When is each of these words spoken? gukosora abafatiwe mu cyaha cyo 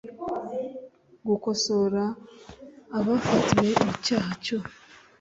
gukosora 1.27 2.03
abafatiwe 2.97 3.69
mu 3.83 3.93
cyaha 4.05 4.31
cyo 4.45 4.57